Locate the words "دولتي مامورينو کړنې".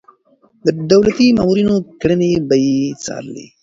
0.91-2.31